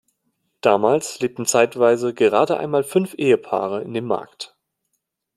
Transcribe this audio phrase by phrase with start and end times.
[0.61, 4.57] Damals lebten zeitweise gerade einmal fünf Ehepaare in dem Markt.